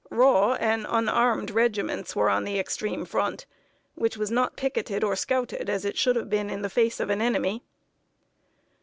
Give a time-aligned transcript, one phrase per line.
[0.09, 3.45] Raw and unarmed regiments were on the extreme front,
[3.93, 7.11] which was not picketed or scouted as it should have been in the face of
[7.11, 7.63] an enemy.